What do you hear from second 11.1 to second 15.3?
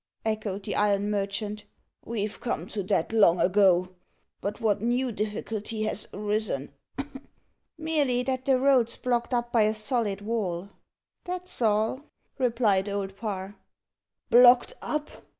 that's all," replied Old Parr. "Blocked up!"